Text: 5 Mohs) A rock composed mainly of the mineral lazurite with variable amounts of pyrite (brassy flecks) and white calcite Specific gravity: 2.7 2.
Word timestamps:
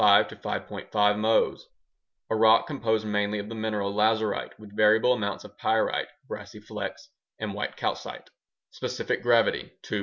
5 0.01 0.29
Mohs) 0.29 1.67
A 2.31 2.35
rock 2.35 2.65
composed 2.65 3.05
mainly 3.05 3.37
of 3.37 3.49
the 3.49 3.53
mineral 3.53 3.93
lazurite 3.93 4.57
with 4.59 4.75
variable 4.75 5.13
amounts 5.13 5.43
of 5.43 5.55
pyrite 5.59 6.07
(brassy 6.27 6.59
flecks) 6.59 7.09
and 7.37 7.53
white 7.53 7.75
calcite 7.75 8.31
Specific 8.71 9.21
gravity: 9.21 9.65
2.7 9.83 9.83
2. 9.83 9.99